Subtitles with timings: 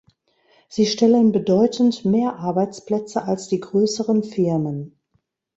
[0.67, 4.99] Sie stellen bedeutend mehr Arbeitsplätze als die größeren Firmen.